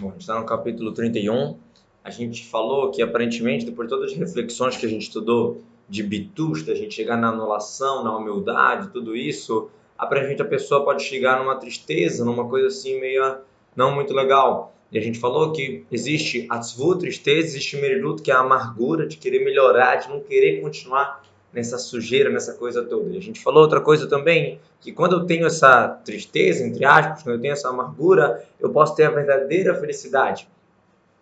[0.00, 1.58] Bom, a gente está no capítulo 31.
[2.02, 6.02] A gente falou que aparentemente, depois de todas as reflexões que a gente estudou de
[6.02, 9.68] bitus, da gente chegar na anulação, na humildade, tudo isso,
[9.98, 13.40] aparentemente a pessoa pode chegar numa tristeza, numa coisa assim meio
[13.76, 14.74] não muito legal.
[14.90, 19.18] E a gente falou que existe atzvu, tristeza, existe meridut, que é a amargura de
[19.18, 21.22] querer melhorar, de não querer continuar
[21.52, 23.10] nessa sujeira, nessa coisa toda.
[23.10, 27.22] E a gente falou outra coisa também, que quando eu tenho essa tristeza, entre aspas,
[27.22, 30.48] quando eu tenho essa amargura, eu posso ter a verdadeira felicidade.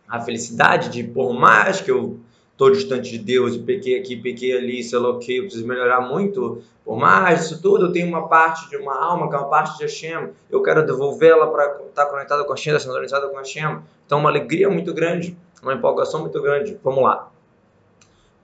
[0.08, 2.18] A felicidade de, por mais que eu
[2.52, 6.00] estou distante de Deus pequei aqui, pequei ali, sei lá o que, eu preciso melhorar
[6.00, 9.48] muito, por mais isso tudo, eu tenho uma parte de uma alma, que é uma
[9.48, 13.80] parte de Hashem, eu quero devolvê-la para estar conectada com Hashem, estar sintonizada com Hashem.
[14.06, 16.78] Então, uma alegria muito grande, uma empolgação muito grande.
[16.82, 17.30] Vamos lá.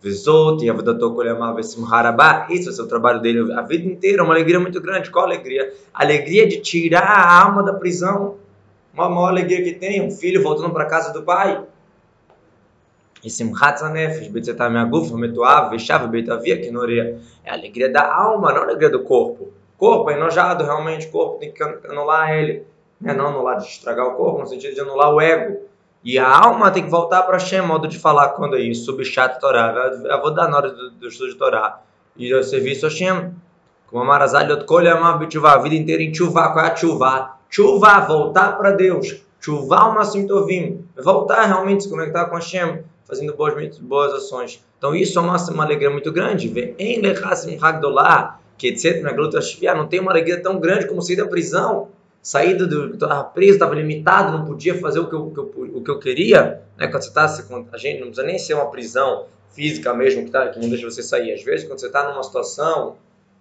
[0.04, 0.68] Vezot, e.
[2.54, 5.10] Isso vai ser o trabalho dele a vida inteira, uma alegria muito grande.
[5.10, 5.72] Qual alegria?
[5.94, 8.36] Alegria de tirar a alma da prisão.
[8.92, 11.64] Uma maior alegria que tem, um filho voltando para casa do pai.
[13.24, 17.18] E simchat zanefesh, betzetam aguf, metuav, veshav, betavia, que noria.
[17.42, 19.54] É a alegria da alma, não a alegria do corpo.
[19.78, 22.66] Corpo é enojado, realmente, o corpo tem que anular ele.
[23.00, 23.14] Né?
[23.14, 25.62] Não anular de estragar o corpo, no sentido de anular o ego.
[26.04, 29.40] E a alma tem que voltar para Hashem, modo de falar quando é isso, subchat
[29.40, 29.90] Torá.
[30.04, 31.80] Eu vou dar na hora do, do estudo de Torá.
[32.14, 33.32] E o serviço Hashem.
[33.86, 36.52] Como a Marazal Yotkolha a vida inteira em chuva.
[36.52, 37.36] Qual é a chuva?
[37.48, 39.16] Chuva, voltar para Deus.
[39.40, 40.84] Chuva uma sintovim.
[40.94, 44.62] Voltar realmente se conectar com Hashem, fazendo boas, boas ações.
[44.76, 46.52] Então isso é uma, uma alegria muito grande.
[46.78, 49.02] Em Lechassim Hagdolah, que etc.
[49.74, 51.88] Não tem uma alegria tão grande como sair da prisão
[52.24, 55.84] saída do estava preso, estava limitado, não podia fazer o que eu, que eu, o
[55.84, 56.88] que eu queria, né?
[56.88, 57.26] Quando você está,
[57.70, 60.90] a gente não precisa nem ser uma prisão física mesmo que, tá, que não deixa
[60.90, 61.34] você sair.
[61.34, 62.96] Às vezes, quando você está numa situação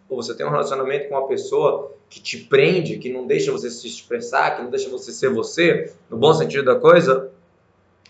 [0.09, 3.69] ou você tem um relacionamento com uma pessoa que te prende, que não deixa você
[3.71, 7.31] se expressar, que não deixa você ser você, no bom sentido da coisa.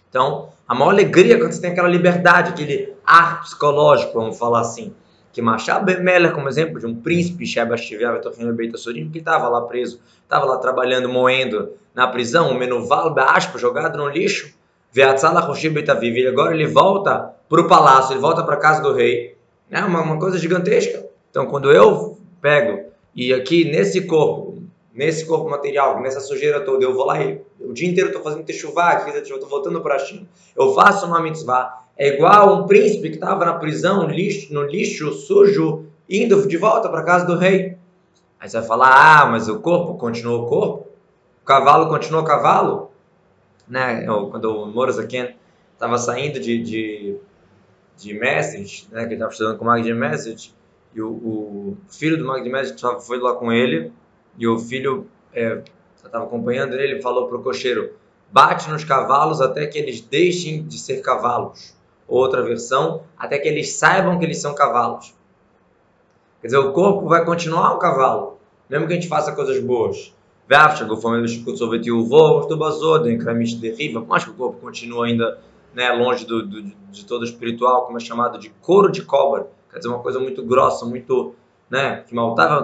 [0.10, 4.62] Então, a maior alegria é quando você tem aquela liberdade, aquele ar psicológico, vamos falar
[4.62, 4.92] assim
[5.34, 8.22] que Machab Meller, como exemplo de um príncipe, Sheba Shiviava
[8.54, 13.58] Beita Sorim, que estava lá preso, estava lá trabalhando, moendo na prisão, o Menuval Beaspa,
[13.58, 14.54] jogado no lixo,
[14.92, 18.82] Veatzala Roshim Beitaviv, e agora ele volta para o palácio, ele volta para a casa
[18.84, 19.36] do rei.
[19.72, 21.04] É uma, uma coisa gigantesca.
[21.32, 24.62] Então, quando eu pego e aqui nesse corpo,
[24.94, 28.46] nesse corpo material, nessa sujeira toda, eu vou lá e o dia inteiro estou fazendo
[28.46, 33.16] techuvá, estou voltando para a China, eu faço uma mitzvah, é igual um príncipe que
[33.16, 37.78] estava na prisão, lixo, no lixo sujo, indo de volta para casa do rei.
[38.40, 40.88] Aí você vai falar, ah, mas o corpo continuou o corpo?
[41.42, 42.92] O cavalo continuou cavalo?
[43.68, 44.06] Né?
[44.06, 45.36] quando o Morazaken
[45.74, 47.18] estava saindo de, de,
[47.98, 49.02] de Message, né?
[49.02, 50.54] que ele estava estudando com o Mag de Message,
[50.94, 53.92] e o, o, filho do Mag de Message foi lá com ele,
[54.38, 57.94] e o filho estava é, acompanhando ele, falou para o cocheiro,
[58.32, 61.74] bate nos cavalos até que eles deixem de ser cavalos
[62.08, 65.14] outra versão, até que eles saibam que eles são cavalos.
[66.42, 68.38] Quer dizer, o corpo vai continuar um cavalo,
[68.70, 70.14] mesmo que a gente faça coisas boas.
[74.08, 75.40] Mas que o corpo continua ainda
[75.74, 79.48] né, longe do, do, de todo espiritual, como é chamado de couro de cobra.
[79.72, 81.34] Quer dizer, uma coisa muito grossa, muito
[81.70, 82.64] né, que maltava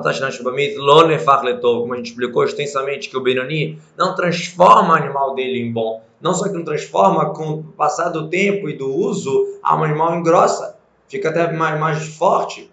[1.82, 6.04] como a gente explicou extensamente que o Benoni não transforma o animal dele em bom,
[6.22, 9.84] não só que não transforma, com o passar do tempo e do uso, a um
[9.84, 12.72] animal engrossa, fica até mais, mais forte.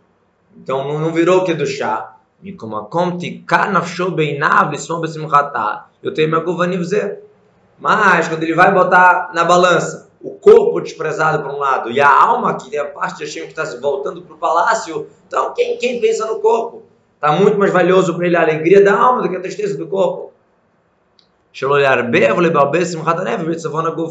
[0.57, 2.17] Então não, não virou o que do chá.
[6.03, 6.45] Eu tenho meu
[6.85, 7.23] dizer.
[7.79, 12.11] Mas quando ele vai botar na balança o corpo desprezado por um lado e a
[12.11, 15.53] alma, que é a parte de Hashem que está se voltando para o palácio, então
[15.55, 16.83] quem, quem pensa no corpo?
[17.15, 19.87] Está muito mais valioso para ele a alegria da alma do que a tristeza do
[19.87, 20.33] corpo.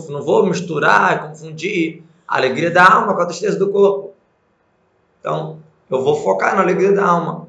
[0.09, 4.15] Não vou misturar, confundir a alegria da alma com a tristeza do corpo.
[5.19, 7.47] Então, eu vou focar na alegria da alma.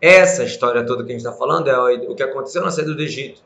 [0.00, 3.00] Essa história toda que a gente está falando é o que aconteceu na saída do
[3.00, 3.40] Egito.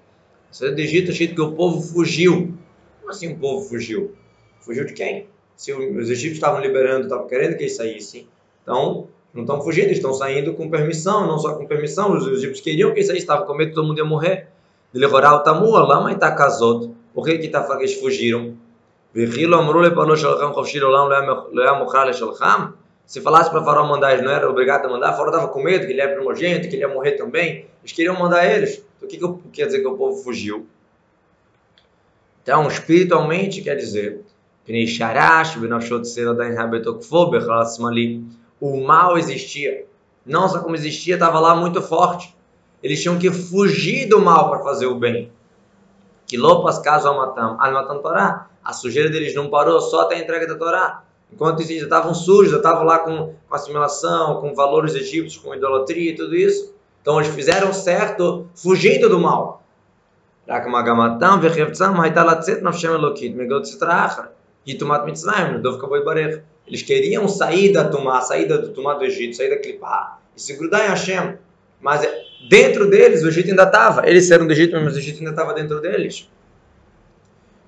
[0.50, 2.54] Saída do Egito, é que o povo fugiu.
[3.00, 4.14] Como assim o povo fugiu?
[4.62, 5.28] Fugiu de quem?
[5.54, 8.26] Se os egípcios estavam liberando, estavam querendo que eles saíssem.
[8.62, 12.90] Então, não estão fugindo, estão saindo com permissão, não só com permissão, os egípcios queriam
[12.90, 14.48] que eles saíssem, estavam com medo que todo mundo ia morrer.
[14.92, 16.90] Levorar o Tamu, Lama e Takazot.
[17.14, 18.54] Por que que tá que eles fugiram?
[23.06, 25.86] Se falasse para Faraó mandar, eles não era obrigado a mandar, Faraó estava com medo
[25.86, 27.66] que ele era primogênito, que ele ia morrer também.
[27.82, 28.84] Eles queriam mandar eles.
[29.02, 30.66] Então, o que, que quer dizer que o povo fugiu?
[32.42, 34.20] Então, espiritualmente, quer dizer,
[38.62, 39.86] o mal existia.
[40.24, 42.32] Não só como existia, estava lá muito forte.
[42.80, 45.32] Eles tinham que fugir do mal para fazer o bem.
[46.28, 48.46] Que lopas caso amatam, almatam Torá.
[48.64, 51.02] A sujeira deles não parou só até a entrega da Torá.
[51.32, 56.12] Enquanto isso, já estavam sujos, estavam lá com, com assimilação, com valores egípcios, com idolatria
[56.12, 56.72] e tudo isso.
[57.00, 59.60] Então eles fizeram certo fugindo do mal.
[66.66, 70.56] Eles queriam sair da Tumá, sair do Tumá do Egito, sair da Clipá e se
[70.56, 71.36] grudar em Hashem.
[71.80, 72.08] Mas
[72.48, 74.08] dentro deles o Egito ainda estava.
[74.08, 76.28] Eles eram do Egito, mas o Egito ainda estava dentro deles.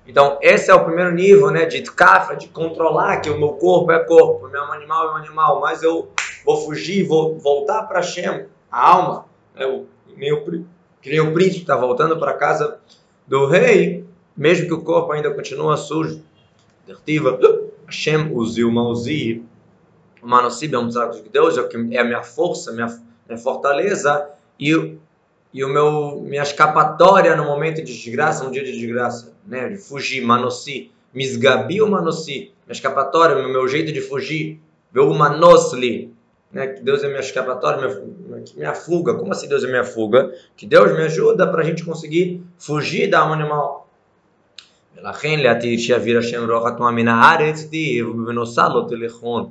[0.07, 3.91] Então, esse é o primeiro nível né, de kafa, de controlar que o meu corpo
[3.91, 6.09] é corpo, o meu animal é um animal, mas eu
[6.45, 9.25] vou fugir, vou voltar para Hashem, a alma,
[9.55, 10.43] né, o, meu,
[11.01, 12.77] que nem o príncipe está voltando para a casa
[13.25, 14.05] do rei,
[14.37, 16.21] mesmo que o corpo ainda continua sujo.
[16.85, 17.39] Dertiva,
[17.85, 19.43] Hashem uziu mauzi,
[20.21, 22.87] o manosib é um desafio de Deus, é a minha força, minha,
[23.27, 24.29] minha fortaleza,
[24.59, 24.97] e
[25.55, 29.77] e o meu minha escapatória no momento de desgraça, um dia de desgraça, né, de
[29.77, 34.59] fugir, manossi, misgabi o manossi, minha escapatória, o meu jeito de fugir,
[34.91, 36.13] veu manosli,
[36.51, 40.29] né, que Deus é minha escapatória, minha, minha fuga, como assim Deus é minha fuga?
[40.57, 43.84] Que Deus me ajuda para a gente conseguir fugir da animal.
[44.96, 47.68] ולכן להתיר שיעביר השם רוח התנועה מן הארץ,
[48.06, 49.48] ובנוסה לא תלכון.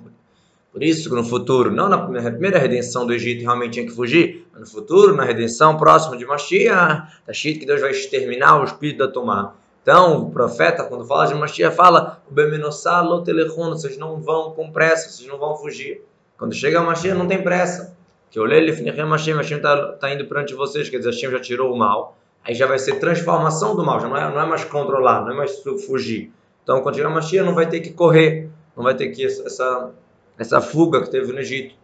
[0.72, 4.46] Por isso que no futuro, não na primeira redenção do Egito realmente tinha que fugir,
[4.52, 8.64] mas no futuro, na redenção próxima de Mashiach, está escrito que Deus vai exterminar o
[8.66, 9.56] espírito da Tomá.
[9.82, 15.40] Então, o profeta, quando fala de Mashiach, fala: vocês não vão com pressa, vocês não
[15.40, 16.04] vão fugir.
[16.38, 17.98] Quando chega a Mashiach, não tem pressa.
[18.30, 21.74] Que olhei ele Mashiach, Mashiach está tá indo perante vocês, quer dizer, Hashem já tirou
[21.74, 22.16] o mal.
[22.45, 25.33] Aí já vai ser transformação do mal, já não é, não é mais controlar, não
[25.33, 26.31] é mais fugir.
[26.63, 29.91] Então, quando a Mashiach, não vai ter que correr, não vai ter que essa
[30.39, 31.75] essa fuga que teve no Egito.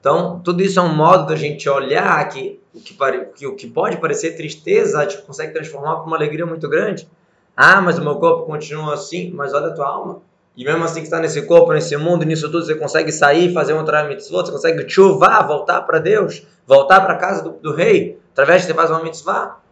[0.00, 2.96] Então, tudo isso é um modo da gente olhar que o que,
[3.34, 7.08] que, o que pode parecer tristeza, a gente consegue transformar para uma alegria muito grande.
[7.56, 10.22] Ah, mas o meu corpo continua assim, mas olha a tua alma.
[10.56, 13.74] E mesmo assim que está nesse corpo, nesse mundo, nisso tudo, você consegue sair, fazer
[13.74, 18.17] um mitzvot, você consegue chuvar, voltar para Deus, voltar para a casa do, do, rei,
[18.37, 19.63] através de você faz uma mitzvah.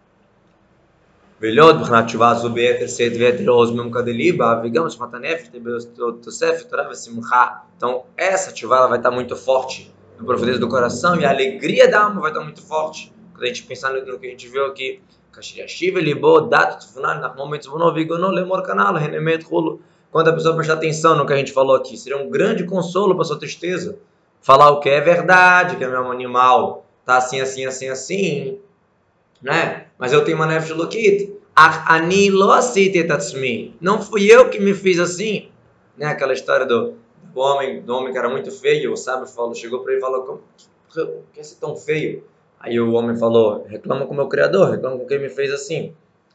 [1.42, 6.83] ולעוד מבחינת תשובה זו ביתר שאת ויתר עוז ממוקד ליבה, וגם שמעת הנפש בתוספת תורה
[6.92, 7.48] ושמחה.
[7.78, 11.89] Então, essa ativada ela vai estar muito forte no profundeza do coração e a alegria
[11.89, 13.12] da alma vai estar muito forte.
[13.33, 15.01] Quando a gente pensar no que a gente viu aqui,
[20.12, 23.16] quando a pessoa prestar atenção no que a gente falou aqui, seria um grande consolo
[23.16, 23.98] para sua tristeza.
[24.42, 28.61] Falar o que é verdade, que é meu animal tá assim, assim, assim, assim,
[29.41, 29.87] né?
[29.97, 31.32] Mas eu tenho uma nefesh lokit.
[31.55, 32.50] Ani lo
[33.81, 35.49] Não fui eu que me fiz assim.
[35.97, 36.06] Né?
[36.06, 36.94] Aquela história do,
[37.32, 40.05] do homem, do homem que era muito feio, o sábio falou, chegou para ele e
[40.05, 42.25] falou, como que é ser tão feio?
[42.61, 45.94] Aí o homem falou, reclama com o meu criador, reclama com quem me fez assim.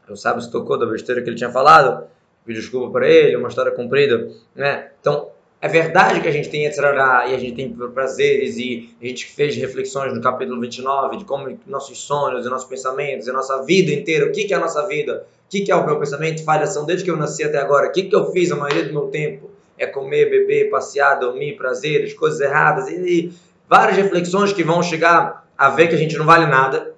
[0.09, 2.07] O sábio se tocou da besteira que ele tinha falado,
[2.45, 4.91] pediu desculpa para ele, uma história comprida, né?
[4.99, 5.29] Então,
[5.61, 9.27] é verdade que a gente tem Yetzirará e a gente tem prazeres e a gente
[9.27, 13.91] fez reflexões no capítulo 29 de como nossos sonhos e nossos pensamentos e nossa vida
[13.91, 17.05] inteira, o que, é a nossa vida, o que, é o meu pensamento, falhação desde
[17.05, 19.51] que eu nasci até agora, o que, que eu fiz a maioria do meu tempo,
[19.77, 23.33] é comer, beber, passear, dormir, prazeres, coisas erradas e, e
[23.69, 26.95] várias reflexões que vão chegar a ver que a gente não vale nada,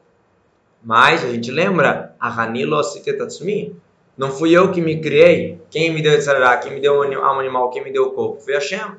[0.82, 3.76] mas a gente lembra, a Hanilo Asitetatsumi,
[4.18, 5.60] não fui eu que me criei.
[5.70, 8.42] Quem me deu Yetzirah, quem me deu um animal, quem me deu o corpo?
[8.42, 8.96] Foi Hashem.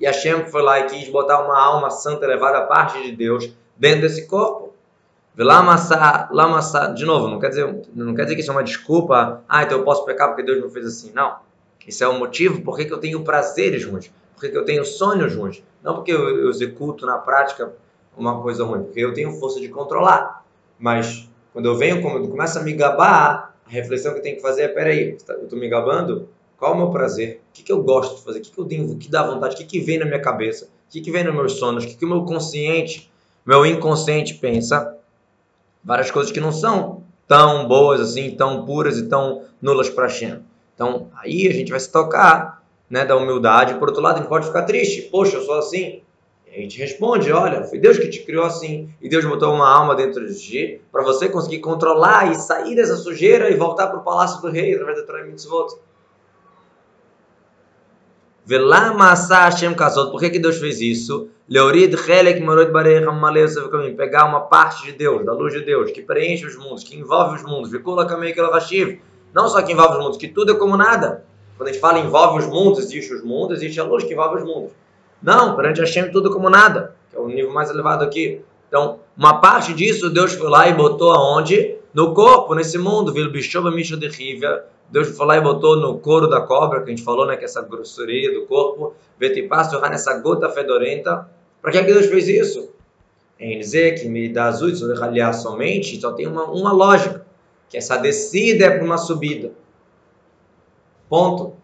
[0.00, 3.52] E Hashem foi lá e quis botar uma alma santa elevada à parte de Deus
[3.76, 4.74] dentro desse corpo.
[5.36, 9.42] De novo, não quer, dizer, não quer dizer que isso é uma desculpa.
[9.48, 11.12] Ah, então eu posso pecar porque Deus me fez assim.
[11.14, 11.36] Não.
[11.86, 15.34] Isso é o motivo por que eu tenho prazeres ruins, por que eu tenho sonhos
[15.34, 15.62] ruins.
[15.82, 17.72] Não porque eu executo na prática
[18.16, 20.44] uma coisa ruim, porque eu tenho força de controlar.
[20.78, 24.42] Mas quando eu venho, quando eu começo a me gabar, a reflexão que tenho que
[24.42, 26.28] fazer é: peraí, tá, eu estou me gabando?
[26.58, 27.40] Qual é o meu prazer?
[27.50, 28.40] O que, que eu gosto de fazer?
[28.40, 29.54] O que, que eu tenho, o que dá vontade?
[29.54, 30.66] O que, que vem na minha cabeça?
[30.66, 31.84] O que, que vem nos meus sonhos?
[31.84, 33.10] O que, que o meu consciente,
[33.46, 34.96] meu inconsciente pensa?
[35.82, 40.40] Várias coisas que não são tão boas assim, tão puras e tão nulas para Shem.
[40.74, 43.74] Então, aí a gente vai se tocar né, da humildade.
[43.74, 45.02] Por outro lado, a gente pode ficar triste.
[45.02, 46.02] Poxa, eu sou assim.
[46.52, 49.94] A gente responde: olha, foi Deus que te criou assim, e Deus botou uma alma
[49.94, 54.02] dentro de ti para você conseguir controlar e sair dessa sujeira e voltar para o
[54.02, 55.78] palácio do rei através da Torah Mitzvot.
[58.44, 60.10] Velama Hashem Kasot.
[60.10, 61.28] Por que, que Deus fez isso?
[61.48, 62.72] Leorid Helek Morod
[63.96, 67.36] Pegar uma parte de Deus, da luz de Deus, que preenche os mundos, que envolve
[67.36, 67.70] os mundos.
[67.70, 69.00] Vikula Kamei Kelavashiv.
[69.32, 71.24] Não só que envolve os mundos, que tudo é como nada.
[71.56, 74.38] Quando a gente fala envolve os mundos, existe os mundos, existe a luz que envolve
[74.38, 74.72] os mundos.
[75.22, 78.42] Não, perante Hashem tudo como nada, que é o nível mais elevado aqui.
[78.68, 81.76] Então, uma parte disso Deus foi lá e botou aonde?
[81.92, 83.12] No corpo, nesse mundo.
[83.12, 87.36] Deus foi lá e botou no couro da cobra, que a gente falou, né?
[87.36, 88.94] Que é essa grossuria do corpo.
[89.18, 91.28] Vetipasto nessa gota fedorenta.
[91.60, 92.70] Para que, que Deus fez isso?
[93.38, 94.84] Em dizer que me dá azul, se
[95.34, 97.24] somente, só tem uma, uma lógica.
[97.68, 99.52] Que essa descida é para uma subida.
[101.08, 101.54] Ponto.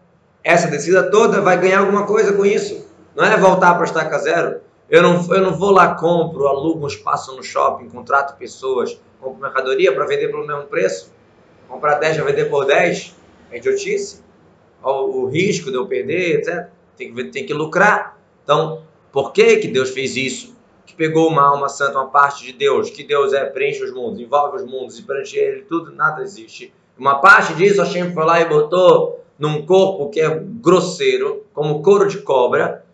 [0.43, 2.86] Essa descida toda vai ganhar alguma coisa com isso.
[3.17, 4.61] Não é voltar para estaca zero.
[4.87, 9.41] Eu não, eu não vou lá, compro, alugo um espaço no shopping, contrato pessoas, compro
[9.41, 11.11] mercadoria para vender pelo mesmo preço.
[11.67, 13.15] Comprar 10 para vender por 10
[13.49, 14.21] é idiotice.
[14.83, 16.67] O, o risco de eu perder, etc.
[16.95, 18.19] Tem que, tem que lucrar.
[18.43, 20.55] Então, por que, que Deus fez isso?
[20.85, 24.19] Que pegou uma alma santa, uma parte de Deus, que Deus é, preenche os mundos,
[24.19, 26.71] envolve os mundos, e preenche ele tudo, nada existe.
[26.95, 31.81] Uma parte disso, a Hashem foi lá e botou num corpo que é grosseiro, como
[31.81, 32.85] couro de cobra,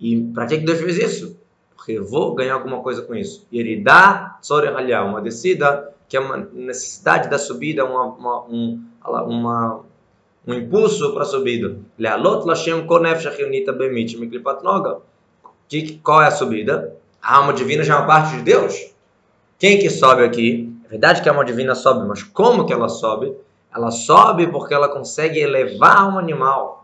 [0.00, 1.36] e para que Deus fez isso?
[1.76, 3.46] Porque eu vou ganhar alguma coisa com isso.
[3.52, 4.70] E ele dá Tzoreh
[5.02, 8.82] uma descida, que é uma necessidade da subida, uma, uma, um,
[9.26, 9.80] uma,
[10.46, 11.76] um impulso para a subida.
[11.98, 14.98] Lealot Lashem Konef Shachionita Bemit Miklipat Noga.
[16.02, 16.96] Qual é a subida?
[17.22, 18.92] A alma divina já é uma parte de Deus.
[19.58, 20.74] Quem que sobe aqui?
[20.86, 23.34] É verdade que a alma divina sobe, mas como que ela sobe?
[23.72, 26.79] Ela sobe porque ela consegue elevar um animal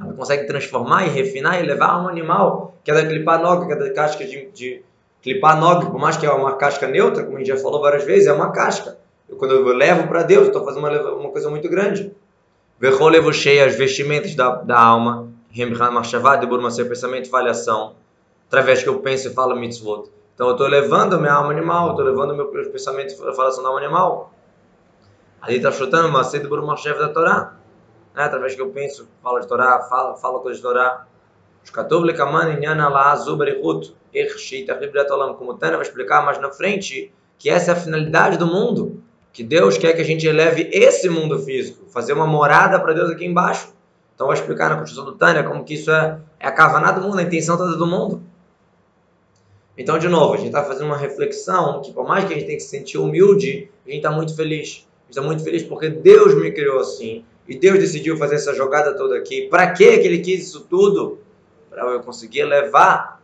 [0.00, 3.72] ela consegue transformar e refinar e levar a um animal que é da clipanog, que
[3.72, 4.82] é da casca de, de
[5.22, 8.26] clipanog, por mais que é uma casca neutra, como a gente já falou várias vezes,
[8.26, 8.96] é uma casca.
[9.28, 12.10] Eu, quando eu levo para Deus, estou fazendo uma, uma coisa muito grande.
[13.08, 15.28] levo cheia as vestimentas da, da alma,
[15.90, 17.94] Marshavad, ser pensamento e falhação,
[18.48, 20.08] através que eu penso e falo mitzvot.
[20.34, 23.80] Então eu estou levando minha alma animal, estou levando meu pensamento e falação da alma
[23.80, 24.32] animal.
[25.42, 26.10] Ali está chutando
[26.48, 27.60] por uma chefe da Torá
[28.14, 28.24] né?
[28.24, 31.06] através que eu penso, fala de Torá, fala, fala coisas de Torá.
[31.64, 35.34] Shkatov lekaman inyan ala zuberihut ershit achibret olam.
[35.34, 39.02] Como o Tana vai explicar mais na frente, que essa é a finalidade do mundo.
[39.32, 43.10] Que Deus quer que a gente eleve esse mundo físico, fazer uma morada para Deus
[43.10, 43.72] aqui embaixo.
[44.14, 47.00] Então vai explicar na construção do Tânia como que isso é, é a cavaná do
[47.00, 48.22] mundo, a intenção toda do mundo.
[49.78, 52.44] Então, de novo, a gente está fazendo uma reflexão que, por mais que a gente
[52.44, 54.86] tenha que se sentir humilde, a gente está muito feliz.
[54.98, 57.24] A gente está muito feliz porque Deus me criou assim.
[57.50, 59.48] E Deus decidiu fazer essa jogada toda aqui.
[59.48, 61.18] Para que ele quis isso tudo?
[61.68, 63.20] Para eu conseguir levar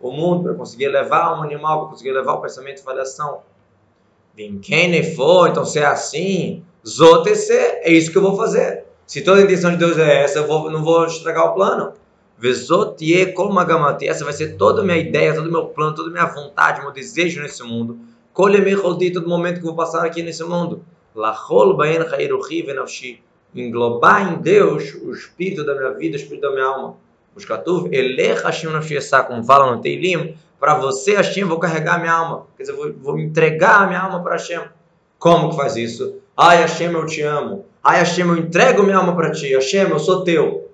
[0.00, 3.42] o mundo, para conseguir levar um animal, para conseguir levar o pensamento de falhação.
[4.62, 8.84] Quem for, então se é assim, ZOTC, é isso que eu vou fazer.
[9.06, 11.92] Se toda a intenção de Deus é essa, eu vou, não vou estragar o plano.
[12.36, 16.12] Vezotie kolmagamati, essa vai ser toda a minha ideia, todo o meu plano, toda a
[16.12, 17.96] minha vontade, meu desejo nesse mundo.
[18.32, 18.74] Colhe-me
[19.12, 20.84] todo momento que eu vou passar aqui nesse mundo.
[21.14, 26.50] Lachol baen chairuchi venavshi englobar em Deus o espírito da minha vida, o espírito da
[26.52, 26.96] minha alma.
[27.34, 32.12] Os Katuv, Elech Hashem Nafshiyasá, como fala no Teilim, para você, Hashem, vou carregar minha
[32.12, 32.46] alma.
[32.56, 34.60] Quer dizer, vou, vou entregar a minha alma para Hashem.
[35.18, 36.16] Como que faz isso?
[36.36, 37.64] Ai, Hashem, eu te amo.
[37.82, 39.54] Ai, Hashem, eu entrego minha alma para ti.
[39.54, 40.68] Hashem, eu sou teu.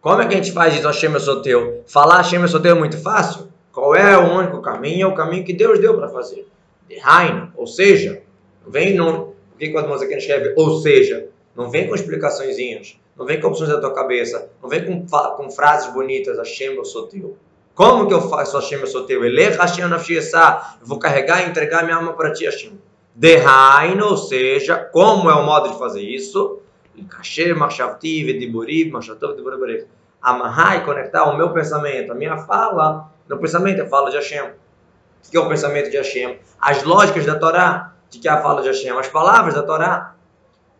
[0.00, 1.84] Como é que a gente faz isso, Hashem, eu sou teu?
[1.86, 3.48] Falar Hashem, eu sou teu é muito fácil.
[3.72, 5.04] Qual é o único caminho?
[5.04, 6.46] É o caminho que Deus deu para fazer.
[6.88, 8.22] De Hain, ou seja,
[8.66, 9.32] vem no...
[9.50, 11.28] Por que quando você escreve ou seja?
[11.54, 12.98] Não vem com explicaçõezinhas.
[13.16, 14.50] Não vem com opções da tua cabeça.
[14.62, 15.06] Não vem com,
[15.36, 16.38] com frases bonitas.
[16.38, 17.36] Hashem, eu sou teu.
[17.74, 19.24] Como que eu faço Hashem, eu sou teu?
[19.24, 19.84] Ele Hashem.
[19.84, 22.78] Eu vou carregar e entregar minha alma para ti, Hashem.
[23.14, 26.60] Dehaino, ou seja, como é o modo de fazer isso?
[27.08, 29.86] Kasher, Machavti, Vediburib, Machatov, Vediburib.
[30.20, 33.10] Amarrar e conectar o meu pensamento, a minha fala.
[33.28, 34.42] Meu pensamento é fala de Hashem.
[34.42, 36.38] O que é o pensamento de Hashem?
[36.60, 37.92] As lógicas da Torá.
[38.06, 38.90] O que é a fala de Hashem?
[38.92, 40.14] As palavras da Torá.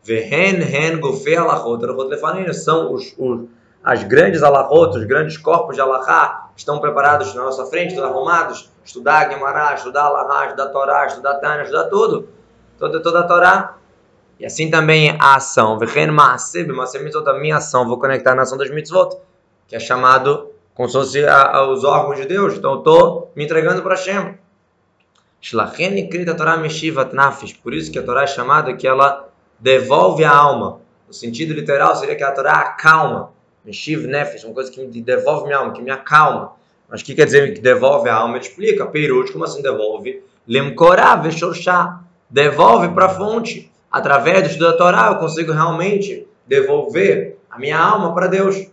[0.05, 3.47] Vehen, hen, gofei, alachot, alachot lefanino, são os, os,
[3.85, 8.71] as grandes alachot, os grandes corpos de alachá, estão preparados na nossa frente, todos arrumados,
[8.85, 12.29] estudar Gemara, estudar alahá, estudar Torá, estudar Tânia, estudar tudo,
[12.79, 13.77] toda, toda a Torá.
[14.41, 18.43] E assim também a ação, vehen, maaseh, maaseh mitzvot, a minha ação, vou conectar na
[18.43, 19.17] ação das mitzvot,
[19.69, 23.31] que é chamado como se fosse a, a, os órgãos de Deus, então eu estou
[23.37, 23.97] me entregando para
[27.15, 29.29] nafis, por isso que a Torá é chamada que ela
[29.63, 30.81] devolve a alma.
[31.07, 33.31] No sentido literal, seria que a Torá acalma.
[33.65, 36.53] Meshiv nefesh, uma coisa que me devolve minha alma, que me acalma.
[36.89, 38.37] Mas o que quer dizer que devolve a alma?
[38.37, 38.85] Ele explica.
[38.85, 40.23] Peirut, como assim devolve?
[40.47, 42.01] Lemkorá, veshorshá.
[42.29, 43.71] Devolve para a fonte.
[43.91, 48.67] Através do estudo da Torá, eu consigo realmente devolver a minha alma para Deus.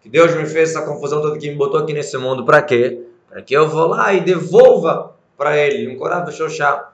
[0.00, 2.44] Que Deus me fez essa confusão toda que me botou aqui nesse mundo.
[2.44, 3.02] Para quê?
[3.28, 5.86] Para que eu vou lá e devolva para Ele.
[5.86, 6.91] Lemkorá, veshorshá.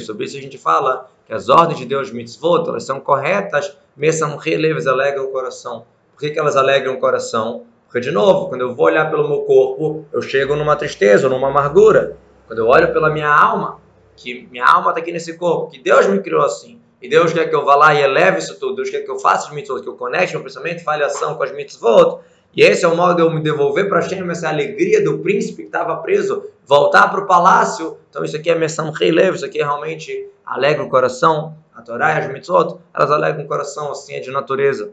[0.00, 4.86] Sobre isso a gente fala que as ordens de Deus mitzvot, elas são corretas, Mesamchilev,
[4.88, 5.84] alegram o coração.
[6.12, 7.64] Por que, que elas alegram o coração?
[7.86, 11.48] Porque, de novo, quando eu vou olhar pelo meu corpo, eu chego numa tristeza, numa
[11.48, 12.16] amargura.
[12.46, 13.80] Quando eu olho pela minha alma,
[14.16, 17.48] que minha alma está aqui nesse corpo, que Deus me criou assim, e Deus quer
[17.48, 19.82] que eu vá lá e eleve isso tudo, Deus quer que eu faça as mitzvot,
[19.82, 22.20] que eu conecte meu pensamento, fale ação com as mitzvot,
[22.56, 25.62] e esse é o modo de eu me devolver para Hashem, essa alegria do príncipe
[25.62, 27.98] que estava preso, voltar para o palácio.
[28.08, 31.56] Então isso aqui é menção rei leve, isso aqui realmente alegra o coração.
[31.74, 34.92] A Torá e as mitzvot, elas alegram o coração, assim é de natureza.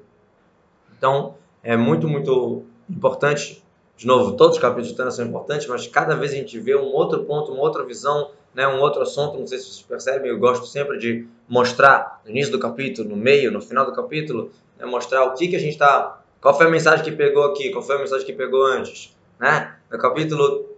[0.98, 3.63] Então é muito, muito importante.
[3.96, 6.75] De novo, todos os capítulos de Tânia são importantes, mas cada vez a gente vê
[6.75, 9.38] um outro ponto, uma outra visão, né, um outro assunto.
[9.38, 13.15] Não sei se vocês percebem, eu gosto sempre de mostrar no início do capítulo, no
[13.15, 16.66] meio, no final do capítulo, né, mostrar o que, que a gente está qual foi
[16.66, 17.70] a mensagem que pegou aqui?
[17.70, 19.16] Qual foi a mensagem que pegou antes?
[19.40, 19.76] Né?
[19.92, 20.70] No capítulo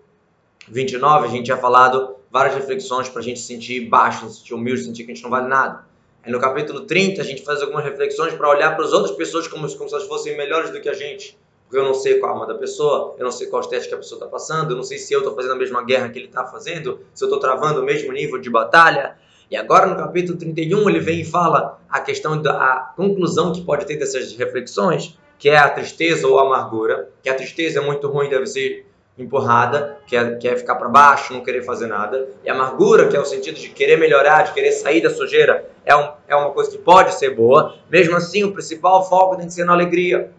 [0.67, 4.53] 29, a gente tinha falado várias reflexões para a gente se sentir baixo, se sentir
[4.53, 5.85] humilde, sentir que a gente não vale nada.
[6.21, 9.47] Aí no capítulo 30, a gente faz algumas reflexões para olhar para as outras pessoas
[9.47, 11.37] como, como se elas fossem melhores do que a gente.
[11.63, 13.93] Porque eu não sei qual a alma da pessoa, eu não sei qual testes que
[13.93, 16.19] a pessoa está passando, eu não sei se eu estou fazendo a mesma guerra que
[16.19, 19.17] ele está fazendo, se eu estou travando o mesmo nível de batalha.
[19.49, 23.61] E agora no capítulo 31 ele vem e fala a questão da a conclusão que
[23.61, 27.83] pode ter dessas reflexões, que é a tristeza ou a amargura, que a tristeza é
[27.83, 28.85] muito ruim, deve ser
[29.17, 32.29] empurrada, que é, que é ficar para baixo, não querer fazer nada.
[32.45, 35.69] E a amargura, que é o sentido de querer melhorar, de querer sair da sujeira,
[35.85, 37.75] é, um, é uma coisa que pode ser boa.
[37.91, 40.31] Mesmo assim, o principal foco tem que ser na alegria.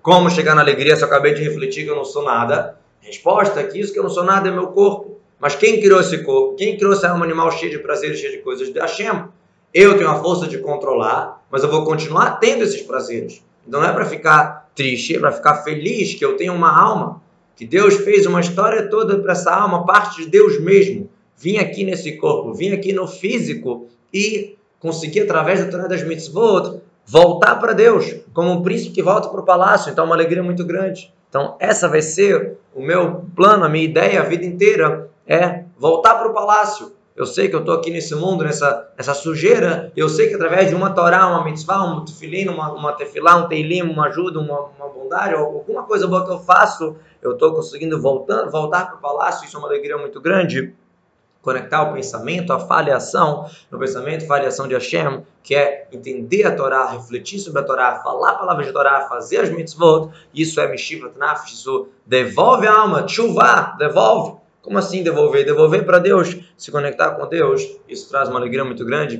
[0.00, 2.78] Como chegar na alegria se eu acabei de refletir que eu não sou nada?
[3.00, 5.20] Resposta é que isso que eu não sou nada é meu corpo.
[5.38, 6.54] Mas quem criou esse corpo?
[6.54, 8.72] Quem criou esse animal cheio de prazeres, cheio de coisas?
[8.74, 9.24] Hashem.
[9.74, 13.44] Eu tenho a força de controlar, mas eu vou continuar tendo esses prazeres.
[13.66, 17.22] Então não é para ficar triste, é para ficar feliz que eu tenho uma alma,
[17.56, 21.08] que Deus fez uma história toda para essa alma, parte de Deus mesmo.
[21.36, 26.80] Vim aqui nesse corpo, vim aqui no físico e consegui, através da Torá das Mitzvot,
[27.04, 29.90] voltar para Deus, como um príncipe que volta para o palácio.
[29.90, 31.12] Então, é uma alegria muito grande.
[31.28, 36.14] Então, essa vai ser o meu plano, a minha ideia a vida inteira, é voltar
[36.14, 40.06] para o palácio, eu sei que eu estou aqui nesse mundo, nessa, nessa sujeira, eu
[40.06, 43.80] sei que através de uma Torá, uma mitzvah, um tefilin, uma, uma tefilá, um teilim,
[43.80, 48.44] uma ajuda, uma, uma bondade, alguma coisa boa que eu faço, eu estou conseguindo voltar,
[48.50, 50.74] voltar para o palácio, isso é uma alegria muito grande.
[51.40, 55.22] Conectar o pensamento, a fala e a ação, no pensamento, fala e ação de Hashem,
[55.42, 59.38] que é entender a Torá, refletir sobre a Torá, falar a palavra de Torá, fazer
[59.38, 64.45] as mitzvot, isso é Mishivat Nafsh, isso devolve a alma, chuva, devolve.
[64.66, 65.44] Como assim devolver?
[65.44, 67.78] Devolver para Deus, se conectar com Deus.
[67.88, 69.16] Isso traz uma alegria muito grande.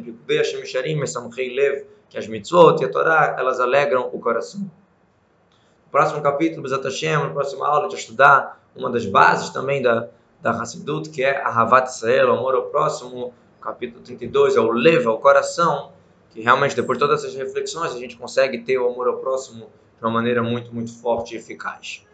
[2.09, 4.63] Que as mitzvot e a Torá, elas alegram o coração.
[4.63, 10.09] No próximo capítulo, Bezat Hashem, na próxima aula, de estudar uma das bases também da,
[10.43, 13.33] da Hassidut, que é a Havat Israel, o amor ao próximo.
[13.61, 15.93] Capítulo 32 é o leva, o coração.
[16.31, 19.71] Que realmente, depois de todas essas reflexões, a gente consegue ter o amor ao próximo
[19.97, 22.05] de uma maneira muito, muito forte e eficaz.